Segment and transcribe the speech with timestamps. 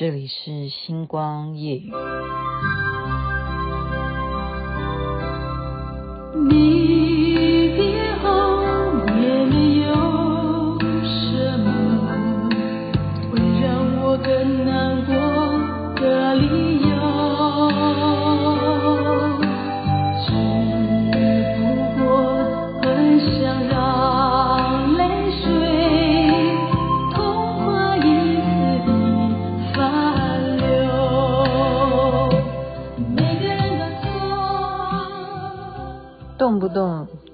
[0.00, 1.92] 这里是星光夜雨。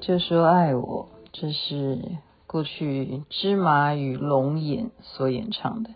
[0.06, 1.98] 就说爱我，这是
[2.46, 5.90] 过去芝麻与龙眼所演唱的。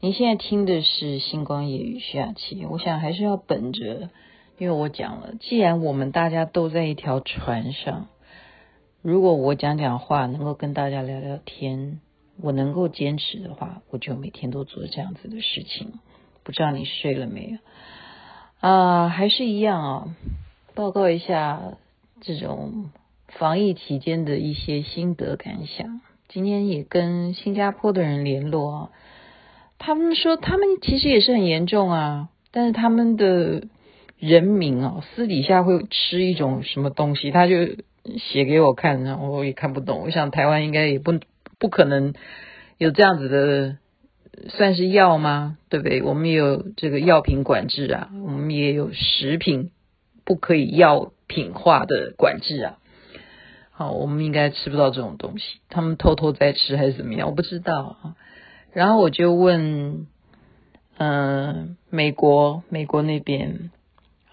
[0.00, 4.10] 你现在听的是星光夜雨徐雅琪，我想还是要本着，
[4.58, 8.08] 因为我讲了，既然我们大家都在一条船上，
[9.00, 12.00] 如果我讲讲话能够跟大家聊聊天，
[12.40, 16.00] 我能够坚持的话，我就每天都做这样子的事情。
[16.42, 17.58] 不知道你睡了没有？
[18.68, 20.16] 啊，还是一样啊，
[20.74, 21.60] 报告一下。
[22.24, 22.90] 这种
[23.38, 28.90] 防疫期间的一些心得感想，今天也跟新加坡的人联络啊，
[29.78, 33.64] 他们说他们其实也是很严重啊，但是他们的
[34.18, 37.54] 人民啊，私底下会吃一种什么东西，他就
[38.18, 40.02] 写给我看，然后我也看不懂。
[40.02, 41.18] 我想台湾应该也不
[41.58, 42.14] 不可能
[42.78, 43.78] 有这样子的，
[44.48, 45.56] 算是药吗？
[45.68, 46.02] 对不对？
[46.02, 49.70] 我们也有这个药品管制啊，我们也有食品
[50.24, 52.78] 不可以药品化的管制啊，
[53.72, 55.60] 好，我们应该吃不到这种东西。
[55.68, 57.28] 他们偷偷在吃还是怎么样？
[57.28, 58.16] 我不知道啊。
[58.72, 60.06] 然后我就问，
[60.98, 63.70] 嗯、美国，美国那边，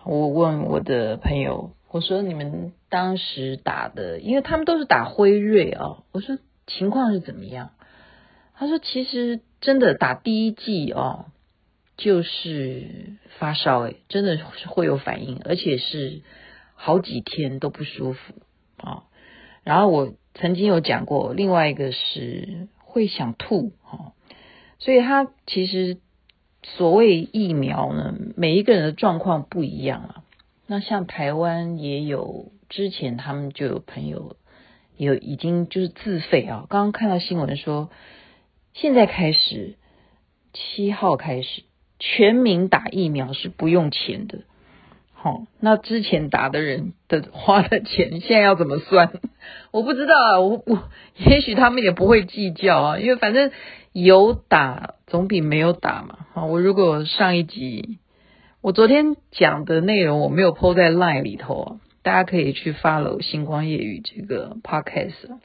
[0.04, 7.72] 我问我的朋友，我说你们当时打的，因为他们都是打辉瑞啊，我说情况是怎么样？
[8.56, 11.26] 他说其实真的打第一剂哦，
[11.98, 16.22] 就是发烧，诶，真的是会有反应，而且是。
[16.82, 18.36] 好几天都不舒服
[18.78, 19.04] 啊，
[19.70, 24.18] 然后我曾经有讲过，另外一个是会想吐啊，
[24.80, 26.00] 所以他其实
[26.64, 30.24] 所谓疫苗呢，每一个人的状况不一样啊。
[30.66, 34.38] 那像台湾也有，之前他们就有朋友
[34.98, 37.92] 有已经就是自费啊，刚刚看到新闻说，
[38.74, 39.76] 现在开始
[40.52, 41.62] 七号开始
[42.00, 44.40] 全民打疫苗是不用钱的。
[45.22, 49.12] 好，那之前打的人的花的钱，现在要怎么算？
[49.72, 50.84] 我不知道啊，我我
[51.18, 53.52] 也许他们也不会计较啊，因为反正
[53.92, 56.20] 有打总比没有打嘛。
[56.32, 58.00] 好，我如果上一集
[58.62, 65.38] 我昨天讲的内容我没有抛在 line 里头啊，大家可以去 follow 星光夜雨这个 podcast。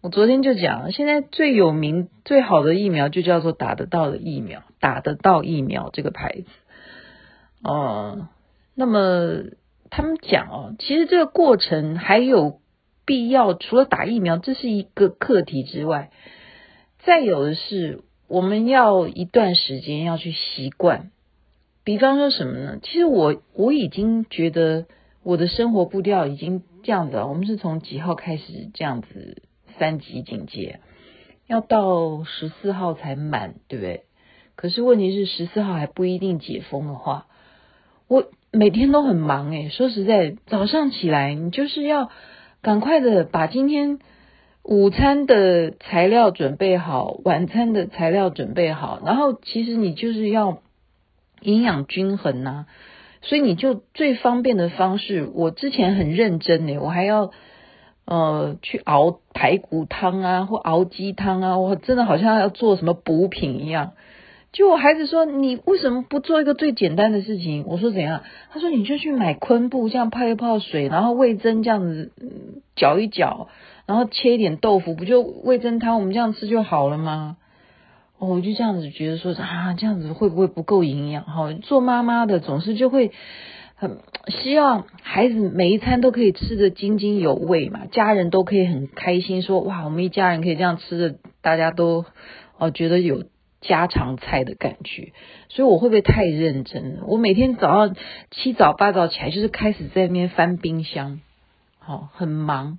[0.00, 6.46] 我昨天就讲，现在最有名最好的疫苗就叫做打得到的疫苗，打得到疫苗这个牌子，
[7.62, 8.28] 哦。
[8.74, 9.44] 那么
[9.88, 12.60] 他们讲哦，其实这个过程还有
[13.06, 16.10] 必要，除了打疫苗，这是一个课题之外，
[17.04, 21.12] 再有的是我们要一段时间要去习惯。
[21.84, 22.78] 比方说什么呢？
[22.82, 24.86] 其实我我已经觉得
[25.22, 27.28] 我的生活步调已经这样子了。
[27.28, 29.42] 我们是从几号开始这样子
[29.78, 30.80] 三级警戒，
[31.46, 34.04] 要到十四号才满，对不对？
[34.56, 37.28] 可是问题是十四号还不一定解封的话，
[38.08, 38.24] 我。
[38.54, 42.10] 每天都很忙诶，说实在，早上起来你就是要
[42.62, 43.98] 赶快的把今天
[44.62, 50.58] 午餐的材料准备好，晚餐的材料准备好，然后其实你就是要
[51.40, 52.66] 营养均衡呐，
[53.22, 57.32] 所以你就最方便的方式，我之前很认真诶，我还要
[58.04, 63.94] 呃去熬排骨汤啊，或熬鸡汤啊，我真的好像要做什么补品一样。
[64.54, 67.64] 就我孩子说，你为什么不做一个最简单的事情？
[67.66, 68.22] 我说怎样？
[68.52, 72.12] 他说你就去买昆布，这样泡一泡水，然后味噌这样子
[72.76, 73.48] 搅一搅，
[73.84, 75.98] 然后切一点豆腐，不就味噌汤？
[75.98, 77.36] 我们这样吃就好了吗？
[78.20, 81.24] 哦，我就这样子觉得说啊，这样子会不会不够营养？
[81.24, 83.10] 哈，做妈妈的总是就会
[83.74, 92.04] 很希望孩子每一餐都可以吃得津津有味嘛，家人都可以很开心说哇，我们一家人可以这样吃的，大家都
[92.56, 93.24] 哦觉得有。
[93.66, 95.12] 家常菜的感觉，
[95.48, 97.04] 所以我会不会太认真了？
[97.06, 97.96] 我每天早上
[98.30, 101.20] 七早八早起来，就是开始在那边翻冰箱，
[101.78, 102.78] 好，很忙。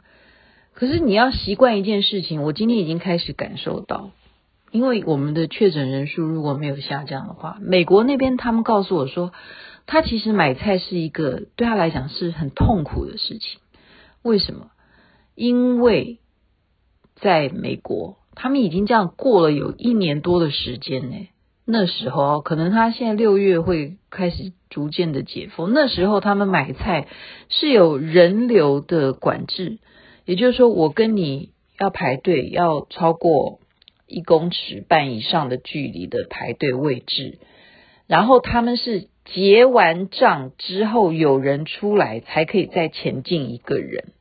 [0.73, 4.11] 可是你要习惯一件事情，我今天已经开始感受到，
[4.71, 9.33] 因为我们的确诊人数如果没有下降的话，美国那边他们告诉我说，
[9.87, 13.59] 他其实买菜是一个对他来讲是很痛苦的事情。
[14.21, 14.69] 为什么？
[15.33, 16.19] 因为
[17.15, 18.17] 在美国。
[18.35, 21.27] 他们已经这样过了有一年多的时间呢，
[21.65, 27.07] 那时候可能他现在六月会开始逐渐的解封，那时候他们买菜
[27.49, 29.79] 是有人流的管制，
[30.25, 33.59] 也就是说，我跟你要排队，要超过
[34.05, 37.39] 一公尺半以上的距离的排队位置，
[38.05, 44.13] 然后他们是结完账之后有人出来才可以再前进一个人，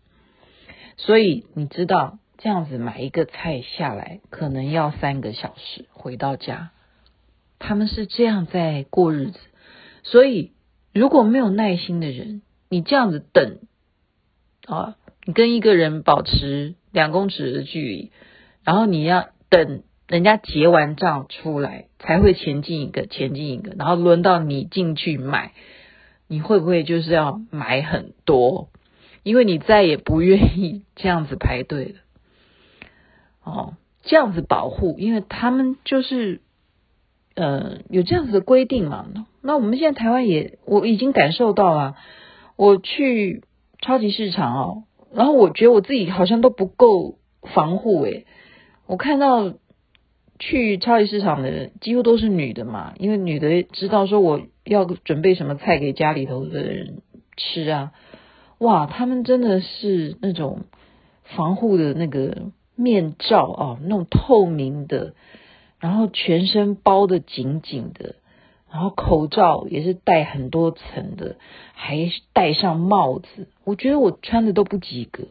[0.97, 6.73] 所以你知道这样子买一个菜下来可能要三个小时回到家。
[7.59, 9.39] 他们是这样在过日子，
[10.03, 10.53] 所以
[10.93, 13.61] 如果没有耐心的人，你这样子等
[14.67, 18.13] 啊，你跟一个人保持两公尺的距离，
[18.63, 25.55] 然后你要等人家结完账出来才会前进一个，前进一个，然后轮到你进去买，
[26.29, 28.69] 你会不会就是要买很多？
[29.23, 32.01] 因为你再也不愿意这样子排队了。
[33.45, 36.41] 哦，这样子保护，因为他们就是。
[37.37, 39.07] 呃，有这样子的规定嘛？
[39.43, 41.97] 那我们现在台湾也，我已经感受到了。
[42.55, 43.43] 我去
[43.81, 47.19] 超级市场哦，然后我觉得我自己好像都不够
[47.53, 48.25] 防护诶。
[48.87, 49.53] 我看到
[50.39, 57.03] 去超级市场的人几乎都是女的嘛，因为女的知道说我要准备什么菜给家里头的人
[57.37, 57.91] 吃啊。
[58.59, 60.67] 哇，他们真的是那种
[61.25, 65.15] 防护的那个面罩啊，那种透明的。
[65.81, 68.15] 然后全身包得紧紧的，
[68.71, 71.37] 然后口罩也是戴很多层的，
[71.75, 73.49] 还戴上帽子。
[73.65, 75.25] 我觉得我穿的都不及格，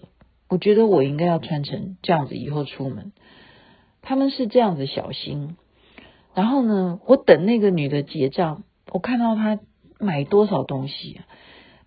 [0.49, 3.13] 我觉得我应该要穿成这样子以后出门。
[4.03, 5.57] 他们是这样子小心。
[6.35, 9.59] 然后呢，我等那个女的结账，我看到她
[9.99, 11.25] 买多少东西啊？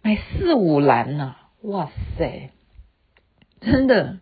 [0.03, 1.37] 买四五篮呐！
[1.62, 2.50] 哇塞，
[3.61, 4.19] 真的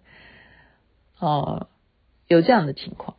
[1.25, 1.69] 哦，
[2.29, 3.17] 有这样的情况。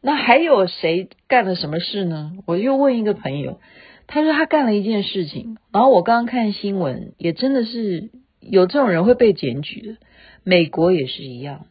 [0.00, 2.32] 那还有谁干了什么事呢？
[2.46, 3.60] 我又问一个朋友，
[4.06, 8.10] 他说他干了一件事情，然后我刚刚看新闻，也真的是
[8.40, 9.96] 有这种人会被检举的。
[10.42, 11.66] 美国也是一样，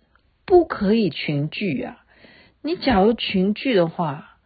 [0.45, 2.03] 不可以群聚啊！
[2.61, 4.37] 你假如群聚的话，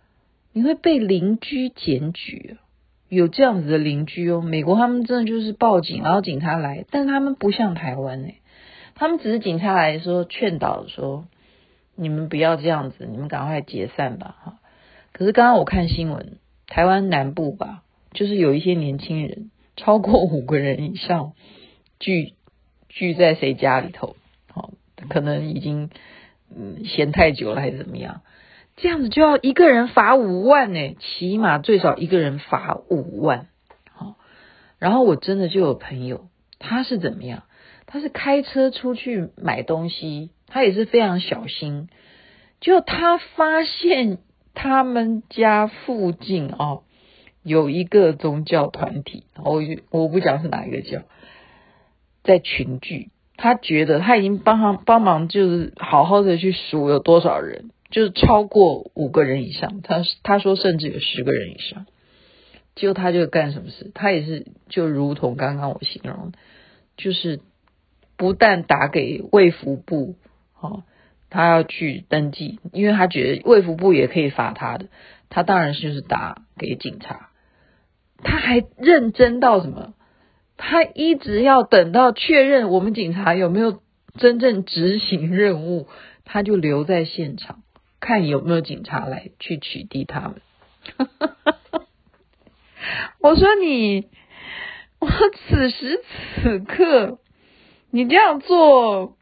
[0.54, 2.58] 你会被邻居检举。
[3.10, 8.38] 有这样子的邻居哦，美国他们真的就是报警，然后警察来，但他们不像台湾诶，
[8.96, 11.26] 他们只是警察来说劝导说。
[11.96, 14.56] 你们不要这样子，你们赶快解散吧，哈！
[15.12, 21.34] 可是刚刚我看新闻，台湾南部吧，就是有一些年轻人超过五个人以上
[22.00, 22.34] 聚
[22.90, 24.16] 聚在谁家里头，
[24.52, 24.72] 好，
[25.08, 25.92] 可能已经
[26.50, 28.22] 嗯闲太久了还是怎么样，
[28.76, 33.50] 这样子就要一个人罚五万呢，起码最少一个人罚五万，
[33.92, 34.16] 好，
[34.80, 37.44] 然后我真的就有朋友，他是怎么样？
[37.94, 40.32] 他是开车出去买东西。
[40.48, 41.90] 他也是非常小心，
[42.60, 44.20] 就他发现
[44.54, 46.84] 他们家附近哦
[47.42, 51.02] 有一个宗教团体，我我不讲是哪一个教，
[52.24, 61.88] 在群聚，他觉得他已经帮他帮忙，就是好好的去数有多少人，就是超过五个人以上，他他说甚至有十个人以上，
[62.76, 63.90] 结果他就干什么事？
[63.96, 66.32] 他也是就如同刚刚我形容，
[66.96, 67.40] 就是
[68.24, 70.16] 不但打给卫福部。
[70.62, 70.84] 哦，
[71.30, 74.86] 他要去登记，因为他觉得卫福部也可以罚他的，
[75.28, 77.32] 他当然就是打给警察。
[78.24, 79.94] 他还认真到什么？
[80.56, 83.82] 他一直要等到确认我们警察有没有
[84.16, 85.90] 真正执行任务，
[86.24, 87.62] 他就留在现场，
[88.00, 90.36] 看有没有警察来去取缔他们。
[93.20, 94.08] 我说你，
[95.00, 95.10] 我
[95.50, 96.00] 此时
[96.42, 97.20] 此刻
[97.94, 99.16] 你这样做。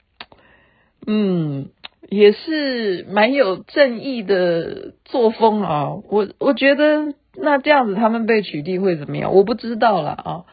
[1.05, 1.71] 嗯，
[2.09, 5.95] 也是蛮有正义的作风啊。
[6.09, 9.33] 我我觉得那这样子他们被取缔会怎么样？
[9.33, 10.45] 我不知道了啊。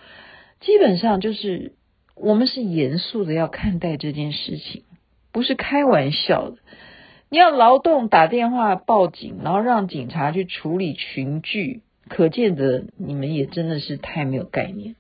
[0.58, 1.74] 基本上就是
[2.16, 4.82] 我们是严肃的要看待这件事情，
[5.30, 6.56] 不是开玩笑的。
[7.28, 14.96] 你要劳动打电话报警，然后让警察去处理群聚，可见得你们也真的是太没有概念。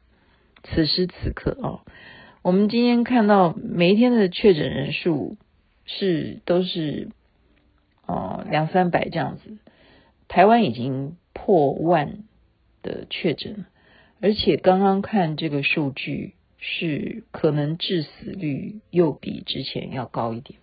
[0.62, 1.80] 此时此刻啊。
[2.42, 5.36] 我们今天看到每一天的确诊人数
[5.84, 7.08] 是都是
[8.06, 9.58] 哦两三百这样子，
[10.28, 12.22] 台湾已经破万
[12.80, 13.66] 的确诊，
[14.20, 20.60] 而且刚刚看这个数据是可能致死率又比之前要高一点，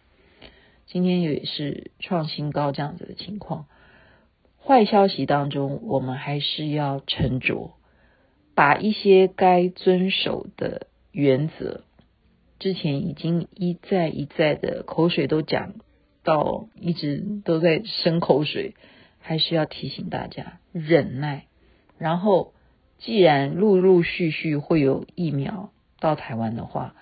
[0.87, 3.65] 今天也是创新高这样子的情况。
[4.63, 7.73] 坏消息当中，我们还是要沉着，
[8.55, 10.87] 把一些该遵守的。
[11.15, 11.85] 原则
[12.59, 15.75] 之前已经一再一再的口水都讲
[16.25, 18.75] 到，一直都在生口水，
[19.19, 21.45] 还是要提醒大家忍耐。
[21.97, 22.53] 然后，
[22.97, 26.95] 既然陆陆续续会有疫苗到台湾的话，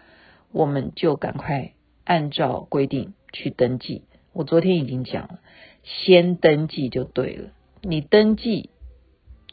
[0.51, 4.03] 我们就赶快按照规定去登记。
[4.31, 5.39] 我昨天已经讲了，
[5.81, 7.49] 先登记就对了。
[7.81, 8.69] 你登记，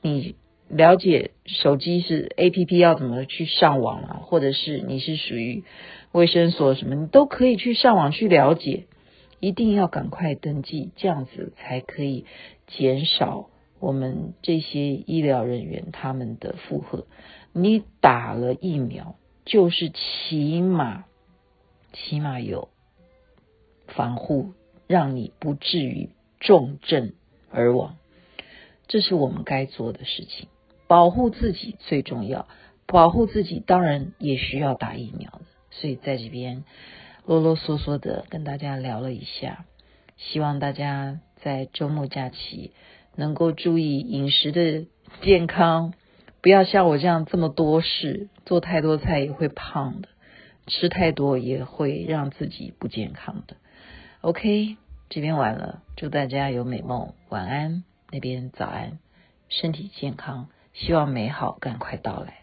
[0.02, 0.36] 你
[0.70, 5.64] 了解手机是 APP 要怎么去上网啊，或者是你是属于
[6.12, 8.86] 卫生所什么，你都可以去上网去了解。
[9.40, 12.26] 一定要赶快登记，这样子才可以
[12.66, 13.48] 减少
[13.78, 17.06] 我们这些医疗人员他们的负荷。
[17.54, 21.06] 你打了疫苗，就是起码
[21.94, 22.68] 起码有
[23.86, 24.52] 防护，
[24.86, 27.14] 让你不至于重症
[27.50, 27.96] 而亡。
[28.88, 30.48] 这是我们该做的事情，
[30.90, 32.48] 保护自己最重要。
[32.88, 36.64] 保护自己当然也需要打疫苗的，所以在这边。
[37.26, 39.66] 啰啰嗦嗦的跟大家聊了一下，
[40.16, 42.72] 希望大家在周末假期
[43.14, 44.86] 能够注意饮食的
[45.22, 45.94] 健康，
[46.40, 50.08] 不要像我这样这么多事，做太多菜也会胖的，
[50.66, 53.54] 吃太多也会让自己不健康的。
[54.22, 54.76] OK，
[55.08, 58.98] 这边晚了，祝大家有美梦，晚安，那边早安，
[59.48, 60.48] 身体健康，
[60.80, 62.39] 希望美好赶快到来。